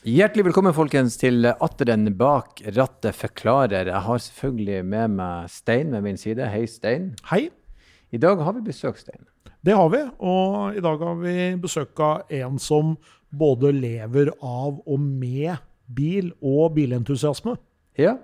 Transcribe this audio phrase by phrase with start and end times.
[0.00, 3.90] Hjertelig velkommen folkens til Atter en bak rattet forklarer.
[3.90, 6.46] Jeg har selvfølgelig med meg Stein ved min side.
[6.48, 7.10] Hei, Stein.
[7.28, 7.50] Hei.
[8.08, 9.26] I dag har vi besøk, Stein.
[9.60, 12.96] Det har vi, og i dag har vi besøk av en som
[13.28, 17.58] både lever av og med bil og bilentusiasme.
[18.00, 18.16] Ja,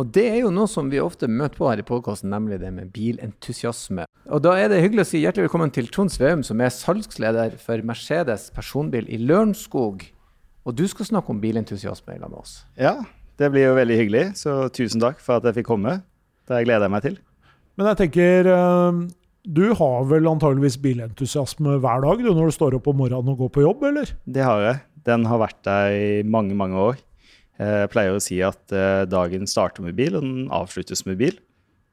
[0.00, 2.72] og det er jo noe som vi ofte møter på her i podkasten, nemlig det
[2.72, 4.08] med bilentusiasme.
[4.32, 7.60] Og da er det hyggelig å si hjertelig velkommen til Trond Sveum, som er salgsleder
[7.60, 10.08] for Mercedes personbil i Lørenskog.
[10.68, 12.58] Og du skal snakke om bilentusiasme sammen med oss.
[12.76, 12.98] Ja,
[13.40, 14.24] det blir jo veldig hyggelig.
[14.42, 16.02] Så tusen takk for at jeg fikk komme.
[16.48, 17.16] Det gleder jeg meg til.
[17.78, 19.00] Men jeg tenker eh,
[19.48, 23.44] Du har vel antageligvis bilentusiasme hver dag du, når du står opp om morgenen og
[23.46, 24.12] går på jobb, eller?
[24.28, 24.80] Det har jeg.
[25.08, 27.04] Den har vært der i mange, mange år.
[27.58, 31.38] Jeg pleier å si at eh, dagen starter med bil, og den avsluttes med bil.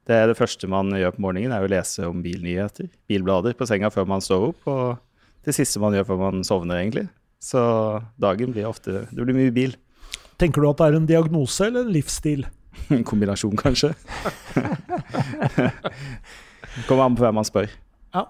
[0.06, 3.66] Det er det første man gjør på morgenen, er å lese om bilnyheter, bilblader på
[3.66, 4.68] senga før man står opp.
[4.70, 7.08] Og det siste man gjør før man sovner, egentlig.
[7.42, 7.60] Så
[8.20, 9.76] dagen blir ofte Det blir mye bil.
[10.40, 12.46] Tenker du at det er en diagnose eller en livsstil?
[12.92, 13.94] En kombinasjon, kanskje.
[16.86, 17.70] Kommer an på hvem man spør.
[18.12, 18.26] Ja.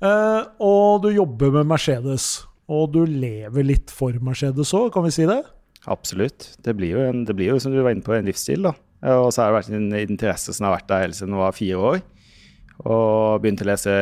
[0.00, 2.28] Uh, og du jobber med Mercedes.
[2.70, 5.40] Og du lever litt for Mercedes òg, kan vi si det?
[5.90, 6.52] Absolutt.
[6.62, 8.62] Det blir, jo en, det blir jo, som du var inne på, en livsstil.
[8.68, 8.72] da.
[9.16, 11.56] Og så har det vært en interesse som har vært der hele siden jeg var
[11.56, 12.00] fire år.
[12.86, 13.96] Og begynte å lese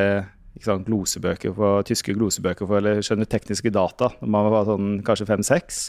[0.65, 5.29] sant, glosebøker på, tyske glosebøker for å skjønne tekniske data når man var sånn, kanskje
[5.29, 5.83] fem-seks.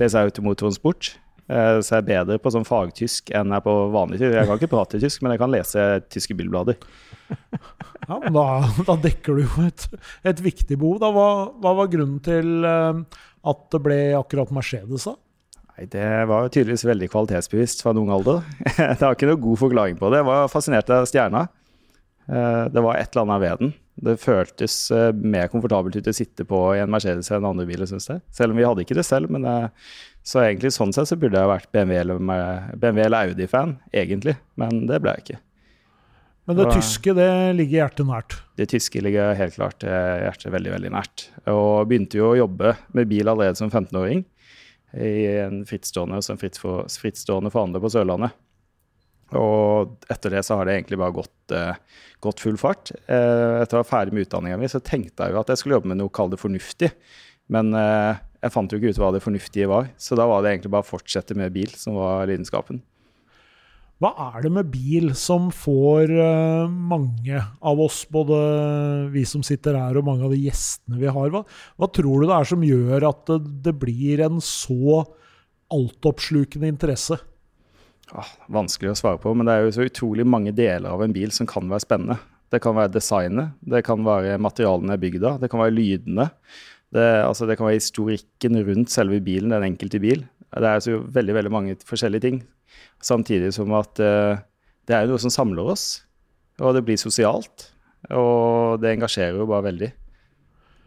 [0.00, 1.14] Leser automotorsport.
[1.50, 4.36] Eh, så jeg er bedre på sånn fagtysk enn jeg er på vanlig tysk.
[4.36, 6.78] Jeg kan ikke prate tysk, men jeg kan lese tyske bilblader.
[8.02, 8.44] Ja, men da,
[8.82, 9.84] da dekker du jo et,
[10.26, 10.96] et viktig behov.
[10.98, 11.26] Da, hva,
[11.62, 15.06] hva, var grunnen til eh, at det ble akkurat Mercedes?
[15.06, 15.14] da?
[15.70, 18.42] Nei, Det var tydeligvis veldig kvalitetsbevisst fra en ung alder.
[18.74, 20.18] Det har ikke noe god forklaring på det.
[20.18, 21.44] Jeg var fascinert av stjerna.
[22.26, 23.72] Eh, det var et eller annet ved den.
[24.02, 27.88] Det føltes uh, mer komfortabelt ut å sitte på i en Mercedes enn andre biler,
[27.88, 28.22] syns jeg.
[28.32, 29.32] Selv om vi hadde ikke det selv.
[29.32, 29.94] Men uh,
[30.26, 32.20] så egentlig sånn sett så burde jeg vært BMW eller,
[32.72, 34.38] BMW eller Audi-fan, egentlig.
[34.60, 35.40] Men det ble jeg ikke.
[36.48, 38.36] Men det og, tyske det ligger hjertet nært?
[38.58, 41.28] Det tyske ligger helt klart hjertet veldig veldig nært.
[41.52, 44.24] Og begynte jo å jobbe med bil allerede som 15-åring
[44.98, 45.12] i
[45.44, 48.34] en frittstående, som frittstående forhandler på Sørlandet.
[49.38, 51.74] Og etter det så har det egentlig bare gått, uh,
[52.24, 52.92] gått full fart.
[53.08, 55.78] Uh, etter å være ferdig med utdanninga mi, så tenkte jeg jo at jeg skulle
[55.78, 56.92] jobbe med noe, kall det fornuftig.
[57.52, 60.54] Men uh, jeg fant jo ikke ut hva det fornuftige var, så da var det
[60.54, 62.82] egentlig bare å fortsette med bil som var lidenskapen.
[64.02, 66.10] Hva er det med bil som får
[66.66, 68.34] mange av oss, både
[69.12, 71.44] vi som sitter her og mange av de gjestene vi har, hva,
[71.78, 73.36] hva tror du det er som gjør at det,
[73.68, 75.04] det blir en så
[75.70, 77.20] altoppslukende interesse?
[78.12, 81.14] Ah, vanskelig å svare på, men det er jo så utrolig mange deler av en
[81.14, 82.18] bil som kan være spennende.
[82.52, 86.26] Det kan være designet, det kan være materialene er bygd av, det kan være lydene.
[86.92, 90.26] Det, altså det kan være historikken rundt selve bilen, den enkelte bil.
[90.52, 92.42] Det er så veldig veldig mange forskjellige ting.
[93.00, 94.36] Samtidig som at uh,
[94.84, 96.02] det er noe som samler oss,
[96.60, 97.70] og det blir sosialt.
[98.12, 99.88] Og det engasjerer jo bare veldig.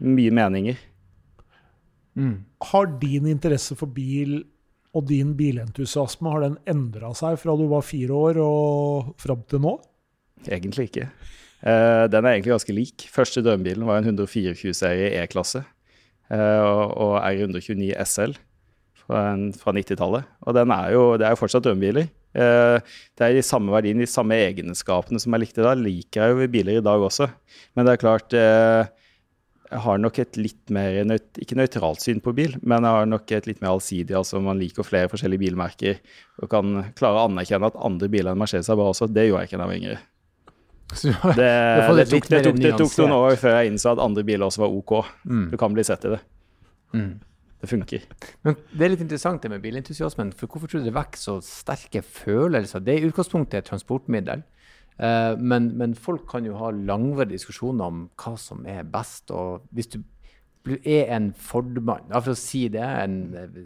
[0.06, 0.78] Mye meninger.
[2.14, 2.44] Mm.
[2.70, 4.44] Har din interesse for bil
[4.96, 9.62] og din bilentusiasme, har den endra seg fra du var fire år og fram til
[9.64, 9.76] nå?
[10.46, 11.10] Egentlig ikke.
[11.60, 13.06] Uh, den er egentlig ganske lik.
[13.12, 16.62] Første drømmebilen var en 124-serie E-klasse uh,
[16.96, 18.36] og R129 SL
[19.02, 19.24] fra,
[19.60, 20.28] fra 90-tallet.
[20.46, 22.08] Og er jo, det er jo fortsatt drømmebiler.
[22.36, 22.78] Uh,
[23.16, 26.52] det er de samme verdiene, de samme egenskapene som jeg likte da, liker jeg jo
[26.52, 27.28] biler i dag også.
[27.76, 28.36] Men det er klart
[29.70, 33.08] jeg har nok et litt mer nøyt, ikke nøytralt syn på bil, men jeg har
[33.10, 34.14] nok et litt mer allsidig.
[34.14, 35.98] altså Man liker flere forskjellige bilmerker
[36.42, 39.08] og kan klare å anerkjenne at andre biler enn Mercedes er bra også.
[39.10, 39.98] Det gjorde jeg ikke da jeg var yngre.
[40.96, 41.02] Det,
[41.34, 44.62] det, tok, det, tok, det, tok, noen år før jeg innså at andre biler også
[44.62, 44.92] var OK.
[45.26, 45.48] Mm.
[45.50, 46.20] Du kan bli sett i det.
[46.94, 47.16] Mm.
[47.60, 48.04] Det funker.
[48.46, 50.30] Men Det er litt interessant det med bilentusiasmen.
[50.38, 52.84] for Hvorfor tror du det vekker så sterke følelser?
[52.84, 54.44] Det er i utgangspunktet et transportmiddel.
[54.96, 59.30] Uh, men, men, folk kan jo ha langvarige diskusjoner om hva som er best.
[59.34, 60.00] Og hvis du
[60.66, 63.16] er en Ford-mann, for å si det, en,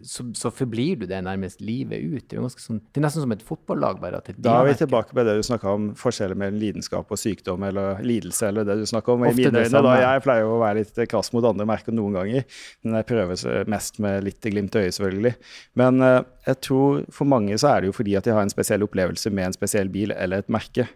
[0.07, 2.27] så, så, forblir du det nærmest livet ut.
[2.29, 4.01] Det er, sånn, det er nesten som et fotballag.
[4.03, 4.21] bare.
[4.37, 8.03] da er vi tilbake på det du snakka om, forskjellen mellom lidenskap og sykdom eller
[8.05, 8.51] lidelse.
[8.51, 9.25] eller det du om.
[9.25, 12.63] I mine øyne, da, Jeg pleier å være litt krass mot andre merker noen ganger.
[12.85, 15.35] Men jeg prøver mest med litt glimt i øyet, selvfølgelig.
[15.81, 18.53] Men uh, jeg tror for mange så er det jo fordi at de har en
[18.53, 20.89] spesiell opplevelse med en spesiell bil eller et merke.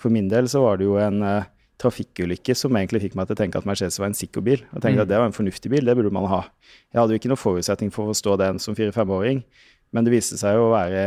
[0.00, 1.48] For min del så var det jo en uh,
[1.80, 4.62] trafikkulykke som egentlig fikk meg til å tenke at Mercedes var en sikker bil.
[4.72, 5.04] Og tenkte mm.
[5.04, 6.44] at det var en fornuftig bil, det burde man ha.
[6.92, 9.44] Jeg hadde jo ikke noen forutsetning for å forstå den som fire-femåring,
[9.94, 11.04] men det viste seg jo å være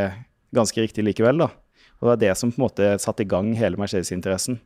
[0.54, 1.50] ganske riktig likevel, da.
[1.98, 4.60] Og det var det som på en måte satte i gang hele Mercedes-interessen.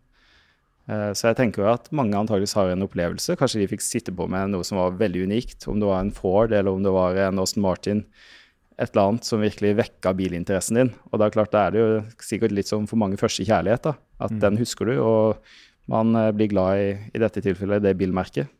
[0.88, 3.36] Eh, så jeg tenker jo at mange antageligvis har en opplevelse.
[3.40, 5.68] Kanskje de fikk sitte på med noe som var veldig unikt.
[5.68, 8.04] Om det var en Ford eller om det var en Austin Martin.
[8.78, 10.92] Et eller annet som virkelig vekka bilinteressen din.
[11.10, 13.88] Og da, klart, da er det jo sikkert litt som for mange første kjærlighet.
[13.90, 14.42] da, At mm.
[14.44, 18.52] den husker du, og man eh, blir glad i, i dette tilfellet, det bilmerket.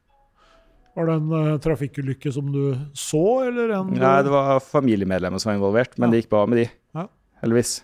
[0.98, 2.62] Var det en uh, trafikkulykke som du
[2.98, 6.16] så, eller en Nei, det var familiemedlemmer som var involvert, men ja.
[6.16, 6.66] det gikk bra med de.
[6.98, 7.06] Ja.
[7.44, 7.76] Heldigvis.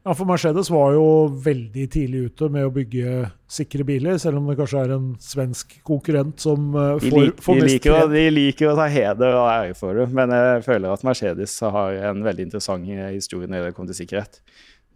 [0.00, 1.04] Ja, for Mercedes var jo
[1.44, 5.74] veldig tidlig ute med å bygge sikre biler, selv om det kanskje er en svensk
[5.84, 9.50] konkurrent som uh, får, de, lik, får de liker, de liker å ta heder og
[9.50, 13.74] ære for det, men jeg føler at Mercedes har en veldig interessant historie når det
[13.76, 14.40] kommer til sikkerhet.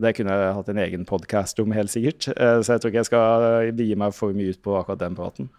[0.00, 2.30] Det kunne jeg hatt en egen podkast om, helt sikkert.
[2.40, 5.20] Uh, så jeg tror ikke jeg skal gi meg for mye ut på akkurat den
[5.20, 5.52] praten.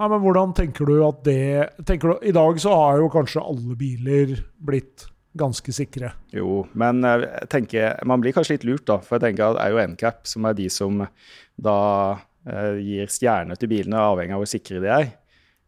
[0.00, 3.46] Ja, men hvordan tenker du at det tenker du, I dag så har jo kanskje
[3.46, 5.06] alle biler blitt
[5.38, 6.12] ganske sikre.
[6.34, 8.98] Jo, men eh, jeg tenker, man blir kanskje litt lurt, da.
[9.04, 11.02] For jeg tenker at det er jo NCAP som er de som
[11.62, 11.78] da
[12.48, 15.10] eh, gir stjerner til bilene, avhengig av hvor sikre de er.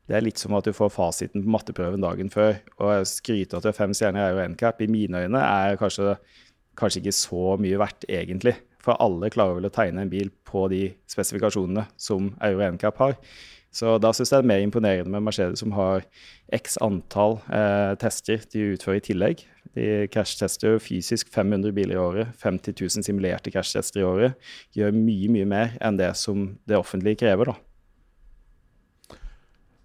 [0.05, 2.59] Det er litt som at du får fasiten på matteprøven dagen før.
[2.77, 4.85] Og skryte har fem stjerner er jo NCAP.
[4.85, 6.19] I mine øyne er kanskje,
[6.77, 8.59] kanskje ikke så mye verdt, egentlig.
[8.85, 13.17] For alle klarer vel å tegne en bil på de spesifikasjonene som Euro NCAP har.
[13.75, 16.05] Så da syns jeg det er mer imponerende med Mercedes som har
[16.55, 19.43] x antall eh, tester de utfører i tillegg.
[19.75, 24.50] De krasjtester fysisk 500 biler i året, 50 000 simulerte krasjtester i året.
[24.79, 29.19] Gjør mye, mye mer enn det som det offentlige krever, da.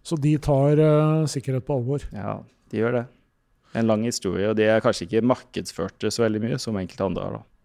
[0.06, 2.06] Så de tar eh, sikkerhet på alvor?
[2.13, 2.39] Ja,
[2.69, 3.06] de gjør det.
[3.77, 7.25] En lang historie, og de er kanskje ikke markedsførte så veldig mye som enkelte andre
[7.25, 7.39] har.
[7.39, 7.58] da.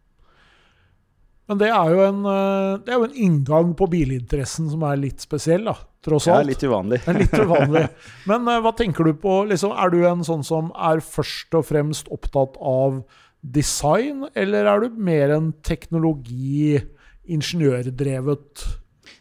[1.50, 5.24] Men det er, en, eh, det er, jo en, inngang på bilinteressen som er litt
[5.24, 5.74] spesiell, da,
[6.04, 6.40] tross alt.
[6.40, 7.02] Ja, litt uvanlig.
[7.18, 7.84] litt uvanlig.
[8.30, 11.66] Men uh, hva tenker du på liksom, Er du en sånn som er først og
[11.68, 13.02] fremst opptatt av
[13.44, 16.80] design, eller er du mer en teknologi,
[17.28, 18.64] ingeniørdrevet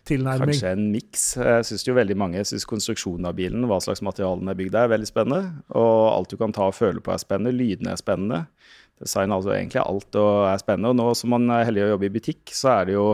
[0.07, 0.53] tilnærming?
[0.53, 1.25] Kanskje en miks.
[1.43, 4.87] Jeg syns jo veldig mange syns konstruksjonen av bilen, hva slags materialene er bygd av,
[4.87, 5.57] er veldig spennende.
[5.75, 7.51] Og alt du kan ta og føle på er spennende.
[7.59, 8.45] Lydene er spennende
[9.01, 10.93] design altså egentlig alt og er spennende.
[10.93, 13.07] Og nå som man er heldig å jobbe i butikk, så er det jo,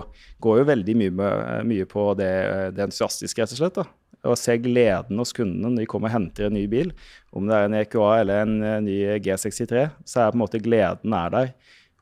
[0.44, 1.32] går jo veldig mye,
[1.70, 2.34] mye på det,
[2.76, 3.80] det, entusiastiske, rett og slett.
[3.80, 3.88] da.
[4.30, 6.92] Å se gleden hos kundene når de kommer og henter en ny bil.
[7.32, 11.16] Om det er en EQA eller en ny G63, så er på en måte gleden
[11.16, 11.54] er der.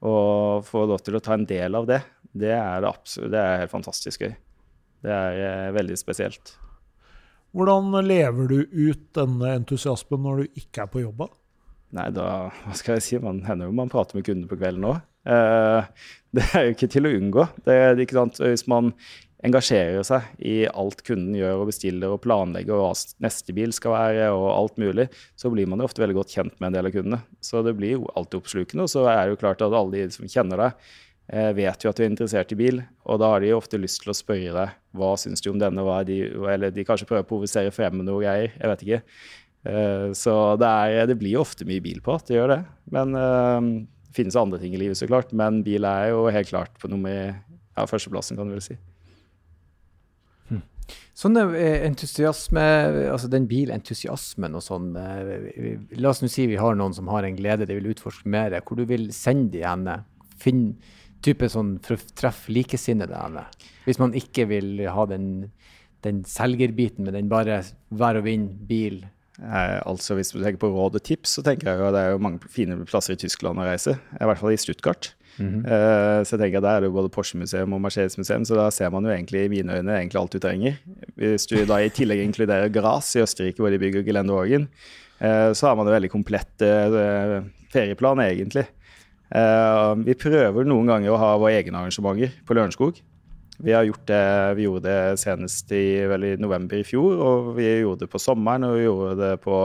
[0.06, 2.02] Og få lov til å ta en del av det,
[2.38, 4.34] det er, det absolutt, det er helt fantastisk gøy.
[5.06, 6.56] Det er eh, veldig spesielt.
[7.56, 11.28] Hvordan lever du ut denne entusiasmen når du ikke er på jobb?
[11.96, 13.20] Nei, da Hva skal jeg si?
[13.24, 15.00] Man hender jo man prater med kunder på kvelden òg.
[15.28, 17.48] Eh, det er jo ikke til å unngå.
[17.66, 18.42] Det, ikke sant?
[18.44, 18.92] Hvis man
[19.46, 23.94] engasjerer seg i alt kunden gjør og bestiller og planlegger, og hva neste bil skal
[23.94, 25.08] være og alt mulig,
[25.38, 27.22] så blir man jo ofte veldig godt kjent med en del av kundene.
[27.44, 28.88] Så det blir jo alltid oppslukende.
[28.88, 30.88] Og så er det jo klart at alle de som kjenner deg,
[31.32, 34.04] eh, vet jo at du er interessert i bil, og da har de ofte lyst
[34.04, 36.22] til å spørre deg hva syns du om denne, hva er de,
[36.56, 39.04] eller de kanskje prøver å provosere frem med noe greier, jeg vet ikke.
[39.68, 42.18] Eh, så det, er, det, blir jo ofte mye bil på.
[42.28, 42.62] det gjør det.
[42.94, 45.34] Men det finnes andre ting i livet, så klart.
[45.36, 48.78] Men bil er jo helt klart på nummer ja, førsteplassen, kan du vel si.
[50.48, 50.64] Sånn
[51.18, 52.64] Sånne eh, entusiasme,
[53.12, 57.36] altså den bilentusiasmen og sånn La oss nå si vi har noen som har en
[57.36, 58.56] glede de vil utforske mer.
[58.62, 59.98] Hvor du vil sende de henne?
[60.38, 60.70] Finn
[61.26, 63.48] type sånn for å treffe likesinnede henne.
[63.88, 65.50] Hvis man ikke vil ha den,
[66.06, 69.02] den selgerbiten, men den bare vær og vind, bil,
[69.38, 72.16] Eh, altså Hvis du tenker på råd og tips, så tenker jeg at det er
[72.16, 73.98] jo mange fine plasser i Tyskland å reise.
[74.18, 75.14] I hvert fall i Stuttgart.
[75.38, 75.66] Mm -hmm.
[75.70, 78.70] eh, så jeg tenker at Der er det jo både Porsche-museum og Mercedes-museum, så da
[78.72, 80.74] ser man jo egentlig i mine øyne egentlig alt du trenger.
[81.16, 84.68] Hvis du da i tillegg inkluderer Gras i Østerrike, hvor de bygger Gelendewagen,
[85.22, 88.66] eh, så har man en veldig komplett eh, ferieplan, egentlig.
[89.36, 93.02] Eh, vi prøver noen ganger å ha våre egne arrangementer på Lørenskog.
[93.64, 94.24] Vi har gjort det,
[94.58, 98.68] vi gjorde det senest i, i november i fjor, og vi gjorde det på sommeren
[98.68, 99.62] og vi gjorde det på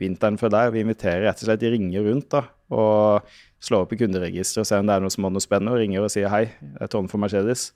[0.00, 0.72] vinteren før der.
[0.72, 4.70] Vi inviterer rett og slett, de ringer rundt da, og slår opp i kunderegisteret og
[4.70, 6.86] ser om det er noe som har noe spennende, og ringer og sier hei, det
[6.86, 7.72] er Trond for Mercedes.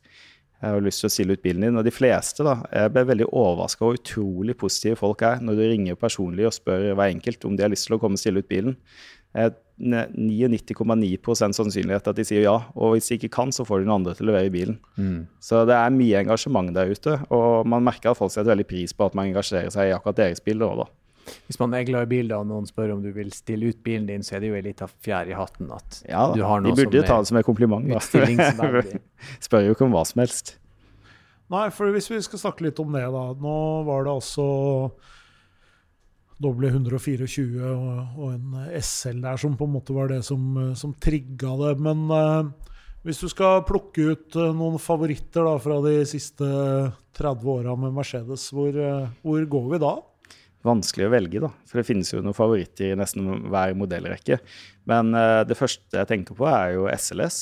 [0.58, 1.76] Jeg har lyst til å stille ut bilen din.
[1.78, 5.54] Og de fleste da, jeg ble veldig overraska over hvor utrolig positive folk er når
[5.54, 8.22] du ringer personlig og spør hver enkelt om de har lyst til å komme og
[8.24, 8.74] stille ut bilen.
[9.78, 12.56] 99,9% sannsynlighet at de sier ja.
[12.74, 14.78] Og hvis de ikke kan, så får de noen andre til å levere bilen.
[14.98, 15.20] Mm.
[15.42, 17.18] Så det er mye engasjement der ute.
[17.34, 20.18] Og man merker at folk setter veldig pris på at man engasjerer seg i akkurat
[20.18, 20.58] deres bil.
[20.58, 20.88] Da.
[21.46, 24.08] Hvis man er glad i bil og noen spør om du vil stille ut bilen
[24.08, 26.72] din, så er det jo en liten fjær i hatten at ja, du har noe
[26.72, 27.84] som er De burde ta det som en kompliment.
[29.46, 30.56] spør jo ikke om hva som helst.
[31.48, 33.24] Nei, for hvis vi skal snakke litt om det, da.
[33.40, 34.48] Nå var det altså
[36.42, 40.42] doble 124 og, og, en SL der som på en måte var det som,
[40.78, 41.74] som trigga det.
[41.82, 42.74] Men eh,
[43.06, 46.46] Hvis du skal plukke ut eh, noen favoritter da, fra de siste
[47.18, 49.96] 30 åra med Mercedes, hvor, eh, hvor, går vi da?
[50.66, 51.52] Vanskelig å velge, da.
[51.70, 54.40] For det finnes jo noen favoritter i nesten hver modellrekke.
[54.90, 57.36] Men uh, det første jeg tenker på, er jo SLS.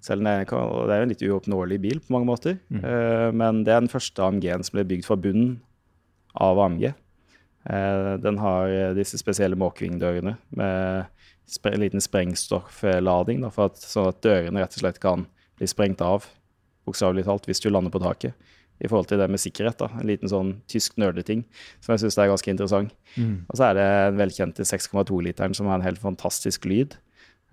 [0.00, 0.46] Selv om det er,
[0.88, 2.56] det er en litt uoppnåelig bil på mange måter.
[2.72, 2.80] Mm.
[2.80, 5.58] Uh, men det er den første AMG-en som ble bygd fra bunnen
[6.32, 6.88] av AMG.
[7.66, 14.22] Uh, den har disse spesielle måkevingdørene med en liten sprengstofflading, da, for at, sånn at
[14.24, 15.26] dørene rett og slett kan
[15.58, 16.26] bli sprengt av,
[16.86, 18.34] bokstavelig talt, hvis du lander på taket.
[18.76, 19.78] I forhold til det med sikkerhet.
[19.80, 21.46] da, En liten sånn tysk nerdeting
[21.80, 22.92] som jeg syns er ganske interessant.
[23.16, 23.46] Mm.
[23.48, 26.98] Og så er det den velkjente 6,2-literen som har en helt fantastisk lyd.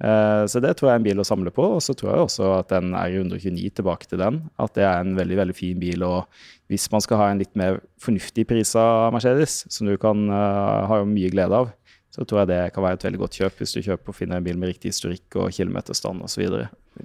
[0.01, 1.65] Uh, så det tror jeg er en bil å samle på.
[1.77, 5.15] Og så tror jeg også at den R129 tilbake til den, at det er en
[5.19, 6.05] veldig veldig fin bil.
[6.07, 6.25] Og
[6.71, 10.89] hvis man skal ha en litt mer fornuftig pris av Mercedes, som du kan uh,
[10.89, 11.73] ha mye glede av,
[12.13, 14.37] så tror jeg det kan være et veldig godt kjøp hvis du kjøper og finner
[14.37, 16.43] en bil med riktig historikk og kilometerstand osv.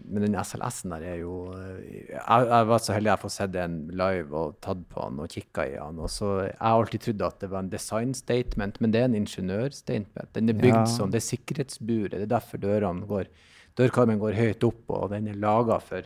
[0.05, 3.79] Men den SLS-en der er jo Jeg, jeg var så heldig jeg får sett den
[3.97, 6.03] live og tatt på den og kikka i den.
[6.05, 9.09] og så Jeg har alltid trodd at det var en design statement, men det er
[9.09, 10.29] en ingeniørstatement.
[10.37, 10.85] Den er bygd ja.
[10.93, 12.19] sånn, det er sikkerhetsburet.
[12.19, 13.33] Det er derfor dørene går
[13.79, 16.05] dørkarmen går høyt opp, og den er laga for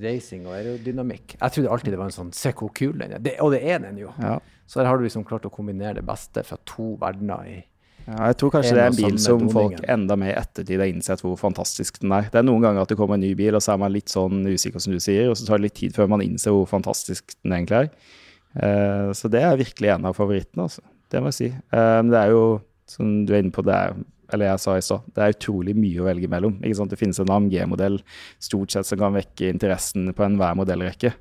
[0.00, 1.36] racing og aerodynamikk.
[1.36, 3.20] Jeg trodde alltid det var en sånn Se hvor kul den er.
[3.20, 4.14] Det, og det er den jo.
[4.22, 4.38] Ja.
[4.64, 7.58] Så her har du liksom klart å kombinere det beste fra to verdener i
[8.06, 11.22] ja, jeg tror kanskje det er en bil som folk enda mer ettertid har innsett
[11.24, 12.30] hvor fantastisk den er.
[12.32, 14.12] Det er noen ganger at det kommer en ny bil, og så er man litt
[14.12, 16.66] sånn usikker, som du sier, og så tar det litt tid før man innser hvor
[16.70, 17.92] fantastisk den egentlig er.
[18.50, 20.82] Uh, så det er virkelig en av favorittene, altså.
[21.10, 21.50] Det må jeg si.
[21.74, 22.42] Uh, det er jo,
[22.90, 23.96] som du er inne på, det er,
[24.34, 26.58] eller jeg sa i stad, det er utrolig mye å velge mellom.
[26.62, 27.98] Det finnes en AMG-modell
[28.42, 31.14] stort sett som kan vekke interessen på enhver modellrekke.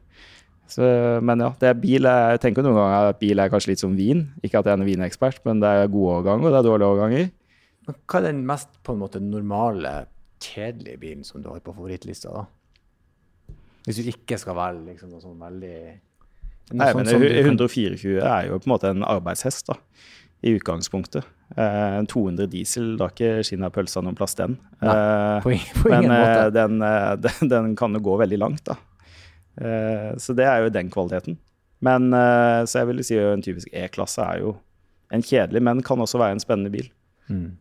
[0.69, 0.85] Så,
[1.25, 2.05] men ja, det er bil.
[2.05, 4.27] Jeg tenker noen ganger at bil er kanskje litt som vin.
[4.43, 6.91] Ikke at jeg er en vinekspert, men det er gode årganger, og det er dårlige
[6.93, 7.31] årganger.
[7.89, 9.93] Men hva er den mest på en måte normale,
[10.39, 12.35] kjedelige bilen som du har på favorittlista?
[12.35, 12.45] da?
[13.87, 15.75] Hvis du ikke skal velge liksom, noe sånn veldig
[16.69, 19.79] noe Nei, men 124 er jo på en måte en arbeidshest, da,
[20.45, 21.25] i utgangspunktet.
[21.57, 24.59] Eh, 200 diesel, da ikke skinnet pølsa noen plass, den.
[24.85, 24.93] Nei,
[25.41, 26.51] på, på ingen men eh, måte.
[26.53, 28.77] Den, eh, den, den, kan jo gå veldig langt, da.
[29.59, 31.37] Eh, så det er jo den kvaliteten.
[31.83, 34.53] Men eh, så jeg vil si en typisk E-klasse er jo
[35.13, 36.87] en kjedelig, men kan også være en spennende bil.
[37.29, 37.57] Mm.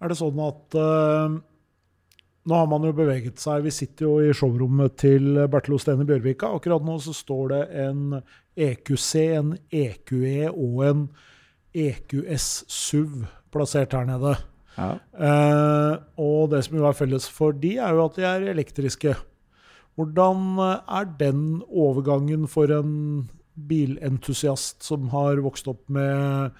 [0.00, 1.38] Er det sånn at uh,
[2.48, 3.66] Nå har man jo beveget seg.
[3.66, 6.48] Vi sitter jo i showrommet til Bertil Osten i Bjørvika.
[6.56, 8.14] Akkurat nå så står det en
[8.56, 11.02] EQC, en EQE og en
[11.76, 14.32] EQS SUV plassert her nede.
[14.78, 14.94] Ja.
[15.12, 19.14] Uh, og det som jo er felles for de, er jo at de er elektriske.
[20.00, 23.28] Hvordan eh, er den overgangen for en
[23.68, 26.54] bilentusiast som har vokst opp med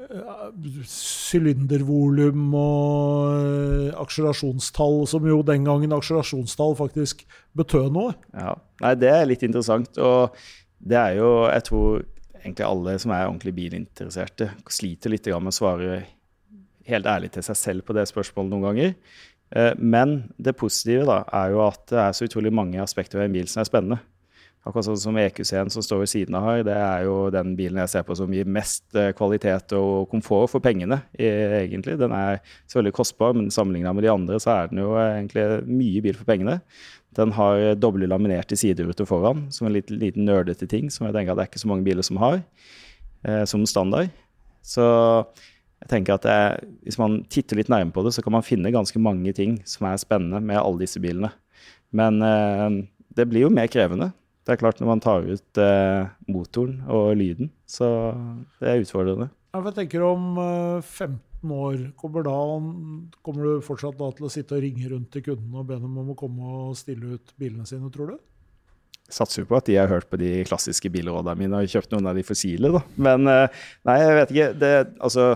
[0.00, 0.46] eh,
[0.88, 7.26] sylindervolum og eh, akselerasjonstall, som jo den gangen akselerasjonstall faktisk
[7.58, 8.16] betød noe.
[8.32, 10.00] Ja, Nei, Det er litt interessant.
[10.00, 10.36] Og
[10.78, 12.04] det er jo Jeg tror
[12.40, 16.04] egentlig alle som er ordentlig bilinteresserte, sliter litt med å svare
[16.86, 18.92] helt ærlig til seg selv på det spørsmålet noen ganger.
[19.54, 23.30] Eh, men det positive da, er jo at det er så utrolig mange aspekter ved
[23.30, 24.02] en bil som er spennende.
[24.66, 27.78] Akkurat sånn som EQC-en som står ved siden av her, det er jo den bilen
[27.84, 31.94] jeg ser på som gir mest eh, kvalitet og komfort for pengene, egentlig.
[32.00, 36.02] Den er selvfølgelig kostbar, men sammenligna med de andre så er den jo egentlig mye
[36.08, 36.58] bil for pengene.
[37.16, 41.32] Den har doble laminerte sideruter foran, som en liten, liten nerdete ting som jeg tenker
[41.32, 42.42] at det er ikke så mange biler som har,
[43.22, 44.10] eh, som standard.
[44.66, 44.82] Så
[45.82, 48.72] jeg tenker at jeg, Hvis man titter litt nærmere på det, så kan man finne
[48.74, 51.32] ganske mange ting som er spennende med alle disse bilene.
[51.94, 54.10] Men eh, det blir jo mer krevende.
[54.46, 57.88] Det er klart når man tar ut eh, motoren og lyden, så
[58.60, 59.28] det er utfordrende.
[59.56, 62.36] Jeg tenker om uh, eh, 15 år, kommer, da,
[63.24, 66.12] kommer du fortsatt til å sitte og ringe rundt til kundene og be dem om
[66.12, 68.18] å komme og stille ut bilene sine, tror du?
[69.12, 72.10] Satser jo på at de har hørt på de klassiske bilrådene mine og kjøpt noen
[72.10, 72.82] av de fossile, da.
[73.08, 74.50] Men eh, nei, jeg vet ikke.
[74.62, 75.28] Det, altså,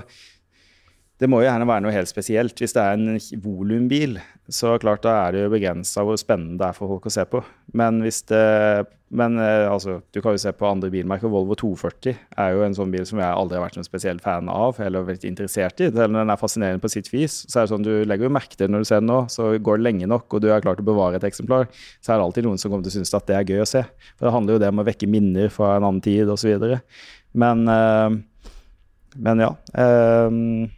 [1.20, 2.56] det må jo gjerne være noe helt spesielt.
[2.56, 4.16] Hvis det er en volumbil,
[4.48, 7.26] så klart da er det jo begrensa hvor spennende det er for folk å se
[7.28, 7.42] på.
[7.76, 11.26] Men hvis det Men eh, altså, du kan jo se på andre bilmerker.
[11.26, 14.46] Volvo 240 er jo en sånn bil som jeg aldri har vært noen spesiell fan
[14.46, 15.88] av eller vært interessert i.
[15.90, 18.36] Selv om den er fascinerende på sitt vis, så er det sånn du legger jo
[18.36, 19.24] merke til når du ser den nå.
[19.34, 21.66] Så går det lenge nok, og du er klar til å bevare et eksemplar,
[21.98, 23.70] så er det alltid noen som kommer til å synes at det er gøy å
[23.72, 23.82] se.
[24.14, 26.68] For det handler jo det om å vekke minner fra en annen tid osv.
[27.34, 28.20] Men, øh,
[29.26, 29.56] men ja.
[29.74, 30.70] Øh,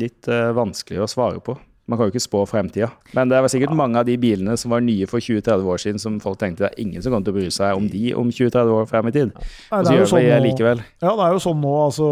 [0.00, 1.56] litt uh, vanskelig å svare på.
[1.88, 2.90] Man kan jo ikke spå fremtida.
[3.16, 3.78] Men det var sikkert ja.
[3.80, 6.74] mange av de bilene som var nye for 20-30 år siden, som folk tenkte det
[6.74, 9.14] er ingen som kommer til å bry seg om de om 20-30 år frem i
[9.14, 9.32] tid.
[9.32, 10.84] Nei, det er jo sånn nå, likevel.
[11.00, 11.72] Ja, det er jo sånn nå.
[11.86, 12.08] Altså,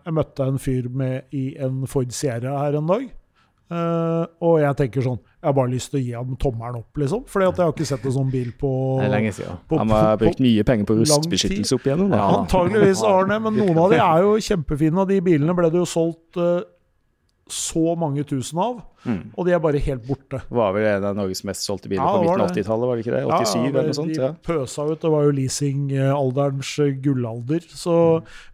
[0.00, 3.04] jeg møtte en fyr med, i en Ford Sierra her en dag.
[3.68, 7.00] Uh, og jeg tenker sånn Jeg har bare lyst til å gi ham tommelen opp,
[7.02, 7.26] liksom.
[7.28, 9.58] Fordi at jeg har ikke sett en sånn bil på, Det er lenge siden.
[9.68, 12.14] på, Han har brukt mye penger på rustbeskyttelse opp igjennom.
[12.16, 12.30] Ja.
[12.38, 15.02] Antageligvis har han det, men noen av de er jo kjempefine.
[15.04, 16.64] Og de bilene ble det jo solgt eh,
[17.52, 19.30] så mange tusen av, Mm.
[19.38, 20.40] og de er bare helt borte.
[20.50, 23.04] Var vel en av Norges mest solgte biler Ja, på midten av 80-tallet, var det
[23.06, 23.22] ikke det?
[23.24, 24.14] 87 Ja, eller noe sånt?
[24.14, 24.32] De Ja.
[24.42, 25.00] pøsa ut.
[25.00, 27.60] Det var jo leasingalderens eh, gullalder.
[27.70, 27.94] Så,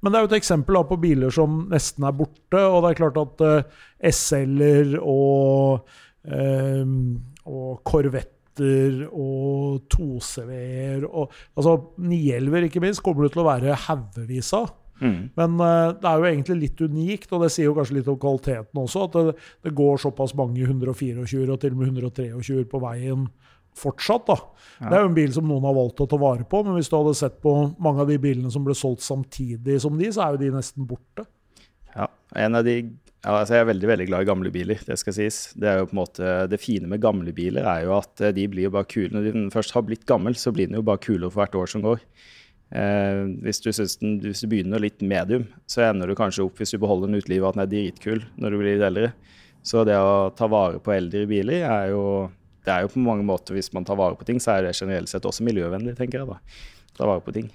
[0.03, 2.61] men det er jo et eksempel på biler som nesten er borte.
[2.61, 3.63] Og det er klart at uh,
[4.05, 5.89] SL-er og,
[6.29, 13.75] um, og Corvetter og 2CV-er og altså 911-er ikke minst kommer det til å være
[13.89, 14.71] haugevis av.
[15.01, 15.31] Mm.
[15.37, 18.21] Men uh, det er jo egentlig litt unikt, og det sier jo kanskje litt om
[18.21, 19.35] kvaliteten også, at det,
[19.67, 23.27] det går såpass mange 124 og til og med 123 på veien
[23.79, 24.27] fortsatt.
[24.29, 24.37] da.
[24.81, 24.89] Ja.
[24.89, 26.91] Det er jo en bil som noen har valgt å ta vare på, men hvis
[26.91, 30.27] du hadde sett på mange av de bilene som ble solgt samtidig som de, så
[30.27, 31.27] er jo de nesten borte.
[31.95, 32.09] Ja,
[32.47, 32.79] en av de
[33.25, 34.81] ja, altså Jeg er veldig veldig glad i gamle biler.
[34.85, 35.39] Det skal sies.
[35.57, 38.35] Det er jo på en måte, det fine med gamle biler er jo at eh,
[38.37, 39.09] de blir jo bare kule.
[39.15, 41.73] Når den først har blitt gammel, så blir den jo bare kulere for hvert år
[41.73, 42.03] som går.
[42.75, 46.75] Eh, hvis, du den, hvis du begynner litt medium, så ender du kanskje opp, hvis
[46.75, 49.12] du beholder den ut livet, at den er dritkul når du blir eldre.
[49.64, 52.31] Så det å ta vare på eldre biler er jo
[52.64, 54.76] det er jo på mange måter, Hvis man tar vare på ting, så er det
[54.78, 56.28] generelt sett også miljøvennlig, tenker jeg.
[56.31, 56.38] da.
[56.97, 57.50] Ta vare på ting.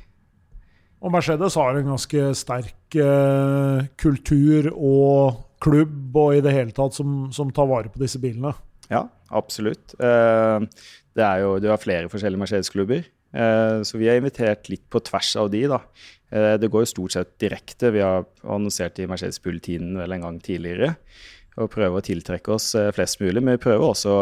[1.02, 6.94] Og Mercedes har en ganske sterk eh, kultur og klubb og i det hele tatt
[6.96, 8.54] som, som tar vare på disse bilene.
[8.92, 9.96] Ja, absolutt.
[10.00, 10.68] Eh,
[11.18, 15.36] Det er jo, du har flere forskjellige Mercedes-klubber, så vi har invitert litt på tvers
[15.38, 15.68] av de.
[15.70, 15.82] da.
[16.32, 17.92] Eh, Det går jo stort sett direkte.
[17.92, 20.96] Vi har annonsert i Mercedes-bulletinen vel en gang tidligere
[21.60, 23.44] og prøver å tiltrekke oss eh, flest mulig.
[23.44, 24.14] Men vi prøver også,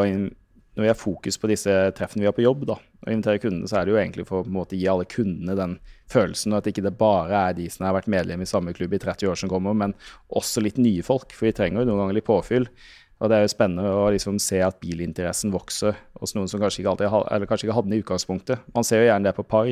[0.77, 3.69] når vi har fokus på disse treffene vi har på jobb, da, og inviterer kundene,
[3.69, 5.77] så er det jo egentlig for å gi alle kundene den
[6.09, 9.01] følelsen, at ikke det bare er de som har vært medlem i samme klubb i
[9.03, 9.93] 30 år som kommer, men
[10.29, 11.33] også litt nye folk.
[11.35, 12.69] For vi trenger jo noen ganger litt påfyll.
[13.17, 16.83] Og det er jo spennende å liksom se at bilinteressen vokser hos noen som kanskje
[16.83, 18.67] ikke, alltid, kanskje ikke hadde den i utgangspunktet.
[18.75, 19.71] Man ser jo gjerne det på par,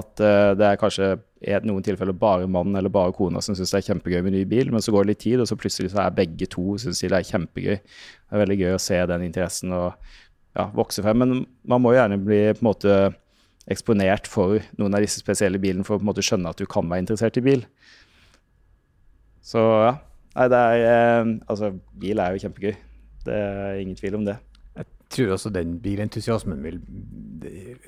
[0.00, 1.12] at uh, det er kanskje
[1.46, 4.42] i noen tilfeller bare mannen eller bare kona som syns det er kjempegøy med ny
[4.50, 7.04] bil, men så går det litt tid, og så plutselig så er begge to syns
[7.04, 7.78] de det er kjempegøy.
[7.78, 9.88] Det er veldig gøy å se den interessen og
[10.58, 11.22] ja, vokse frem.
[11.22, 13.00] Men man må jo gjerne bli på en måte
[13.70, 16.66] eksponert for noen av disse spesielle bilene for å på en måte skjønne at du
[16.66, 17.66] kan være interessert i bil.
[19.46, 19.94] Så ja.
[20.36, 22.74] Nei, det er eh, Altså, bil er jo kjempegøy.
[23.26, 24.36] Det er ingen tvil om det.
[25.10, 26.80] Tror også den bilentusiasmen vil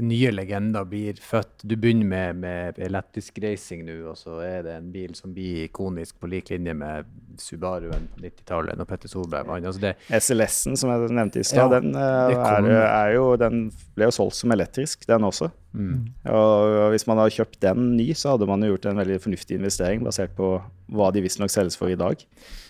[0.03, 1.61] Nye legender blir født.
[1.69, 5.67] Du begynner med, med elektrisk racing nå, og så er det en bil som blir
[5.67, 9.69] ikonisk på lik linje med Subaruen på 90-tallet, når Petter Solberg vant.
[9.69, 14.09] Altså SLS-en som jeg nevnte i stad, Ja, den, eh, er, er jo, den ble
[14.09, 15.51] jo solgt som elektrisk, den også.
[15.77, 16.01] mm.
[16.33, 19.61] Og hvis man hadde kjøpt den ny, så hadde man jo gjort en veldig fornuftig
[19.61, 20.55] investering basert på
[20.93, 22.25] hva de visstnok selges for i dag.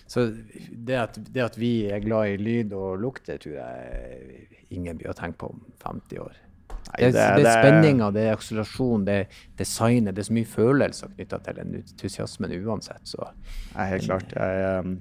[0.06, 0.26] Så
[0.72, 4.98] det at, det at vi er glad i lyd og lukt, det tror jeg ingen
[4.98, 6.34] blir å tenke på om 50 år.
[6.72, 10.14] Nei, Det, er- det er det- spenninga, det er akselerasjon, det er designet.
[10.14, 13.04] Det er så mye følelser knytta til den entusiasmen uansett.
[13.08, 13.22] Så
[13.76, 14.32] Nei, helt klart.
[14.36, 15.00] Jeg, ehm,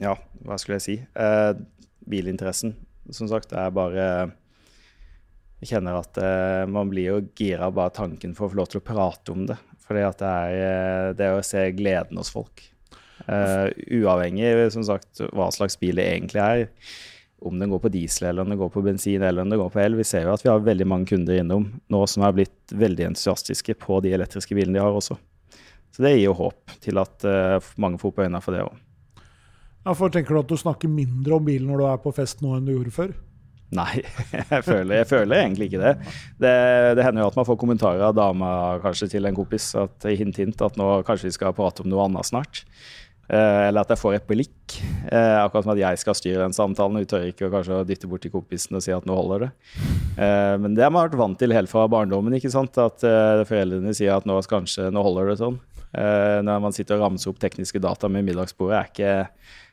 [0.00, 0.96] ja, hva skulle jeg si?
[1.16, 1.52] Eh,
[2.08, 2.74] bilinteressen,
[3.10, 4.32] som sagt, det er bare
[5.62, 8.80] Jeg kjenner at eh, man blir jo gira bare tanken for å få lov til
[8.82, 9.56] å prate om det.
[9.80, 12.60] For det er det er å se gleden hos folk.
[13.26, 13.66] Eh,
[14.00, 16.64] uavhengig som sagt, hva slags bil det egentlig er.
[17.44, 19.72] Om den går på diesel, eller om den går på bensin eller om den går
[19.72, 19.98] på el.
[19.98, 23.10] Vi ser jo at vi har veldig mange kunder innom nå som er blitt veldig
[23.10, 25.18] entusiastiske på de elektriske bilene de har også.
[25.92, 28.80] Så det gir jo håp til at uh, mange får opp øynene for det òg.
[29.84, 32.40] Ja, for Tenker du at du snakker mindre om bilen når du er på fest
[32.42, 33.12] nå enn du gjorde før?
[33.74, 34.02] Nei,
[34.54, 35.94] jeg føler, jeg føler egentlig ikke det.
[36.42, 36.56] det.
[36.98, 38.50] Det hender jo at man får kommentarer av dama
[38.84, 42.06] kanskje til en kompis at hint, hint, at nå kanskje vi skal prate om noe
[42.06, 42.64] annet snart.
[43.24, 44.76] Eh, eller at jeg får et blikk.
[45.08, 47.00] Eh, akkurat som at jeg skal styre den samtalen.
[47.00, 49.50] Vi tør ikke å kanskje dytte bort til kompisen og si at nå holder det.
[50.20, 52.36] Eh, men det har man vært vant til helt fra barndommen.
[52.36, 52.76] ikke sant?
[52.80, 55.58] At eh, foreldrene sier at nå, kanskje, nå holder det sånn.
[55.94, 59.14] Eh, når man sitter og ramser opp tekniske data med middagsbordet, er ikke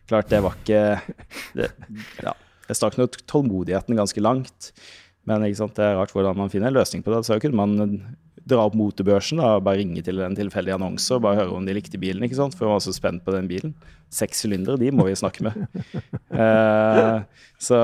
[0.10, 0.80] Klart, det var ikke
[1.56, 1.68] det,
[2.20, 2.34] ja,
[2.72, 4.72] Jeg stakk nok tålmodigheten ganske langt.
[5.28, 7.26] Men ikke sant, det er rart hvordan man finner en løsning på det.
[7.28, 7.98] Så kunne man
[8.48, 11.68] dra opp motebørsen da, og bare ringe til en tilfeldig annonse og bare høre om
[11.68, 12.24] de likte bilen.
[12.26, 12.56] ikke sant?
[12.58, 13.76] For jeg var så spent på den bilen.
[14.12, 15.60] Seks sylindere, de må vi snakke med.
[16.32, 17.22] uh,
[17.68, 17.82] så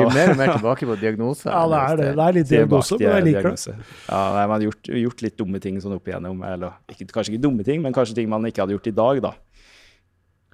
[0.00, 1.46] blir mer og mer tilbake på diagnose.
[1.46, 2.08] Ja, det er det.
[2.16, 3.76] Det er litt diagnose, men jeg liker det.
[4.08, 6.42] Ja, nei, man har gjort, gjort litt dumme ting sånn opp igjennom.
[6.48, 9.22] Eller ikke, kanskje ikke dumme ting, men kanskje ting man ikke hadde gjort i dag,
[9.28, 9.36] da.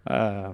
[0.07, 0.51] Eh,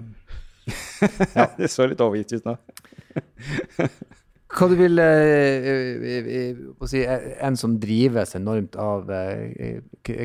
[1.37, 2.57] ja, det så litt overgitt ut nå.
[4.53, 6.57] Hva du vil eh, eh, eh,
[6.89, 9.09] si, En som drives enormt av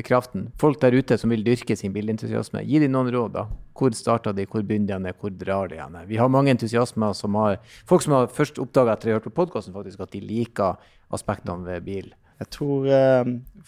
[0.05, 0.49] kraften.
[0.61, 2.61] Folk der ute som vil dyrke sin bilentusiasme.
[2.67, 3.33] Gi dem noen råd.
[3.39, 3.47] da.
[3.77, 5.97] Hvor starter de, hvor begynner de, hvor drar de hen?
[6.09, 7.57] Vi har mange entusiasmer som har
[7.89, 10.77] Folk som har først oppdaga etter å ha hørt på podkasten faktisk at de liker
[11.15, 12.11] aspektene ved bil.
[12.39, 12.85] Jeg tror,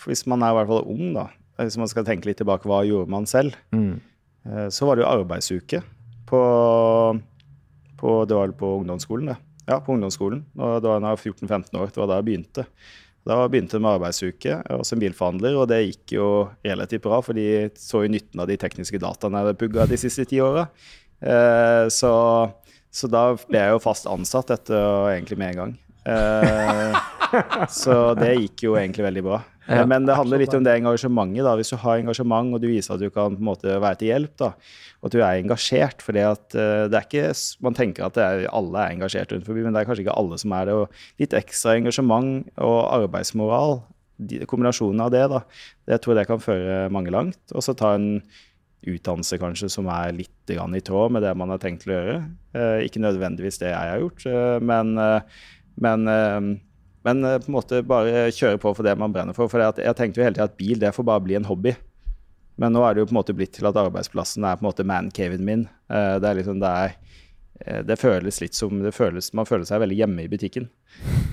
[0.06, 1.26] Hvis man er i hvert fall ung, da,
[1.58, 3.58] hvis man skal tenke litt tilbake, hva gjorde man selv?
[3.74, 3.98] Mm.
[4.74, 5.82] Så var det jo arbeidsuke
[6.32, 6.42] på,
[8.00, 9.34] på, det var på ungdomsskolen.
[9.34, 9.40] det
[9.70, 10.44] ja, på ungdomsskolen.
[10.56, 11.92] Da jeg var 14-15 år.
[11.92, 12.66] Det var da jeg begynte.
[13.28, 16.30] Da begynte jeg med arbeidsuke og som bilforhandler, og det gikk jo
[16.66, 20.00] relativt bra, for de så jo nytten av de tekniske dataene jeg hadde pugga de
[20.02, 20.66] siste ti åra.
[21.22, 22.14] Eh, så,
[22.90, 25.76] så, da ble jeg jo fast ansatt etter egentlig med en gang.
[26.10, 26.98] Eh,
[27.82, 29.44] så det gikk jo egentlig veldig bra.
[29.72, 31.44] Ja, Men det handler litt om det engasjementet.
[31.46, 31.56] da.
[31.56, 34.12] Hvis du har engasjement, og du viser at du kan på en måte være til
[34.12, 34.52] hjelp, da,
[35.00, 37.32] og at du er engasjert for det at uh, det er ikke,
[37.64, 40.38] Man tenker at er, alle er engasjert rundt forbi, men det er kanskje ikke alle
[40.42, 40.78] som er det.
[40.78, 43.82] og Litt ekstra engasjement og arbeidsmoral,
[44.22, 45.44] de, kombinasjonen av det, da,
[45.90, 47.42] det tror jeg det kan føre mange langt.
[47.56, 48.24] Og så ta en
[48.82, 52.18] utdannelse kanskje som er litt i tråd med det man har tenkt å gjøre.
[52.58, 54.28] Uh, ikke nødvendigvis det jeg har gjort,
[54.66, 54.98] men,
[55.82, 56.12] men
[57.04, 59.50] men eh, på en måte bare kjøre på for det man brenner for.
[59.52, 61.74] For jeg tenkte jo hele tida at bil det får bare bli en hobby.
[62.62, 64.70] Men nå er det jo på en måte blitt til at arbeidsplassen er på en
[64.70, 65.66] måte mancaven min.
[65.90, 66.92] Eh, det er liksom, det er
[67.64, 70.70] eh, det føles litt som føles, Man føler seg veldig hjemme i butikken.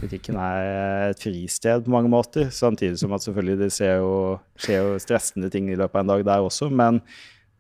[0.01, 4.15] Butikken er et fristed på mange måter, samtidig som at selvfølgelig det skjer jo,
[4.57, 6.71] skjer jo stressende ting i løpet av en dag der også.
[6.71, 7.03] Men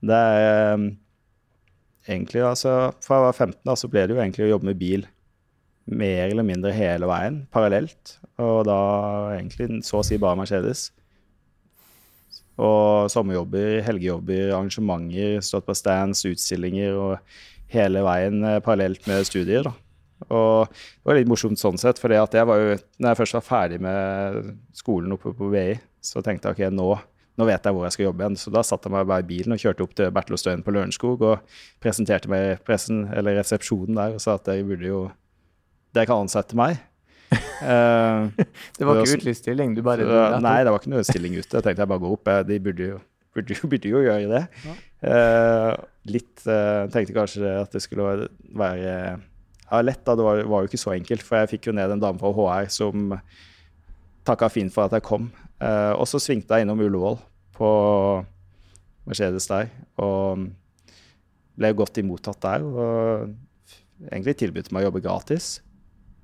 [0.01, 0.88] det er
[2.09, 4.79] egentlig altså Fra jeg var 15 da, så ble det jo egentlig å jobbe med
[4.81, 5.09] bil
[5.88, 8.16] mer eller mindre hele veien, parallelt.
[8.42, 8.79] Og da
[9.37, 10.88] egentlig så å si bare Mercedes.
[12.59, 17.37] Og sommerjobber, helgejobber, arrangementer, stått på stands, utstillinger og
[17.70, 19.68] hele veien eh, parallelt med studier.
[19.68, 19.74] da.
[20.35, 23.46] Og det var litt morsomt sånn sett, for jeg var jo, når jeg først var
[23.46, 26.88] ferdig med skolen oppe på BI, så tenkte jeg ok, nå,
[27.38, 28.40] nå vet jeg hvor jeg skal jobbe igjen.
[28.40, 31.22] Så da satte jeg meg bare i bilen og kjørte opp til Bertelåstøyen på Lørenskog
[31.22, 35.07] og presenterte meg pressen, eller resepsjonen der og sa at jeg burde jo
[35.96, 36.79] det kan ansette meg.
[37.59, 38.31] Uh,
[38.79, 39.74] det var ikke utlysstilling?
[39.77, 41.51] Du bare uh, Nei, det var ikke noe stilling ute.
[41.51, 42.31] Jeg tenkte jeg bare går opp.
[42.48, 43.01] De burde jo,
[43.37, 44.44] burde jo, burde jo gjøre det.
[44.64, 44.77] Ja.
[44.98, 45.72] Uh,
[46.09, 50.01] litt Tenkte kanskje at det skulle være ja, lett.
[50.07, 51.27] da, Det var, var, jo ikke så enkelt.
[51.27, 53.12] For jeg fikk jo ned en dame fra HR som
[54.29, 55.31] takka fint for at jeg kom.
[55.61, 57.16] og så svingte jeg innom Ullevål
[57.57, 57.68] på
[59.09, 59.70] Mercedes der.
[60.01, 60.48] Og
[61.59, 62.64] ble godt imottatt der.
[62.64, 65.59] Og egentlig tilbudt meg å jobbe gratis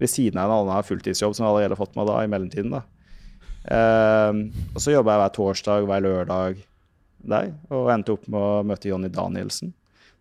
[0.01, 2.75] ved siden av en annen fulltidsjobb som jeg allerede har fått meg da, i mellomtiden.
[2.75, 2.83] da.
[3.65, 6.61] Um, og så jobba jeg hver torsdag, hver lørdag
[7.25, 9.73] der, og endte opp med å møte Jonny Danielsen.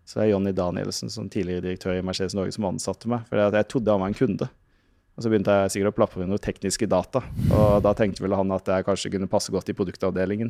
[0.08, 3.26] Så det er Jonny Danielsen som tidligere direktør i Mercedes Norge som ansatte meg.
[3.30, 4.50] For jeg trodde han var en kunde.
[5.14, 7.22] Og så begynte jeg sikkert å plapre inn noen tekniske data.
[7.54, 10.50] Og da tenkte vel han at jeg kanskje kunne passe godt i produktavdelingen.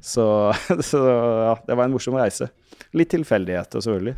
[0.00, 0.26] Så,
[0.90, 2.50] så ja, det var en morsom reise.
[2.98, 4.16] Litt tilfeldigheter, selvfølgelig.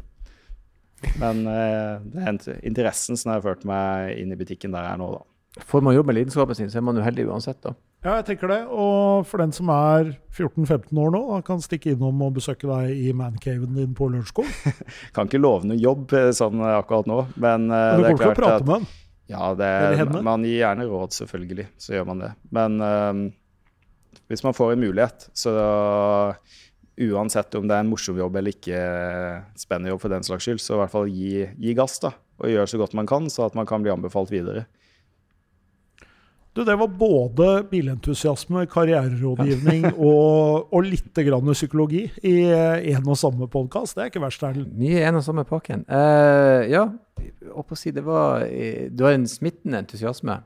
[1.20, 5.00] Men uh, det er interessen som har ført meg inn i butikken der jeg er
[5.02, 5.24] nå, da.
[5.70, 7.76] Får man jobbe med lidenskapen sin, så er man jo heldig uansett, da.
[8.04, 8.58] Ja, jeg tenker det.
[8.68, 12.98] Og for den som er 14-15 år nå, da, kan stikke innom og besøke deg
[12.98, 14.50] i mancaven din på Lørenskog.
[15.14, 18.34] kan ikke love noe jobb eh, sånn eh, akkurat nå, men, men Du kommer til
[18.34, 18.90] å prate med han?
[19.30, 19.70] Ja, det,
[20.26, 21.70] man gir gjerne råd, selvfølgelig.
[21.80, 22.34] Så gjør man det.
[22.52, 23.22] Men uh,
[24.28, 25.54] hvis man får en mulighet, så
[26.94, 28.78] uansett om det er en morsom jobb eller ikke
[29.58, 32.52] spennende jobb for den slags skyld, så i hvert fall gi, gi gass da, og
[32.52, 34.66] gjøre så godt man kan, så at man kan bli anbefalt videre.
[36.54, 42.34] Du, det var både bilentusiasme, karriererådgivning og, og litt grann psykologi i
[42.94, 43.96] en og samme podkast.
[43.96, 44.76] Det er ikke verst, Erlend.
[44.78, 45.82] Mye en og samme pakken.
[45.90, 46.84] Uh, ja,
[47.50, 48.46] å si det var
[48.86, 50.38] Du har en smittende entusiasme.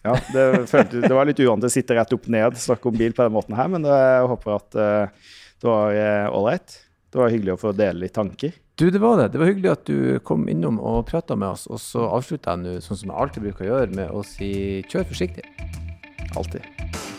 [0.00, 3.12] Ja, det, følte, det var litt uvant å sitte rett opp ned snakke om bil
[3.12, 5.28] på den måten her, men jeg håper at uh,
[5.60, 5.94] det var
[6.36, 6.76] ålreit.
[6.76, 8.54] Eh, det var hyggelig å få dele litt tanker.
[8.78, 9.28] Du, det var det.
[9.34, 11.66] Det var hyggelig at du kom innom og prata med oss.
[11.68, 14.52] Og så avslutter jeg nå, sånn som jeg alltid bruker å gjøre, med å si
[14.88, 15.44] kjør forsiktig.
[16.38, 17.09] Alltid.